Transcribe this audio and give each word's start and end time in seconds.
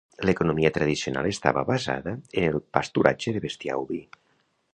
L'economia 0.27 0.71
tradicional 0.77 1.29
estava 1.33 1.63
basada 1.67 2.15
en 2.43 2.49
el 2.49 2.59
pasturatge 2.79 3.37
de 3.37 3.45
bestiar 3.49 3.79
oví. 3.85 4.05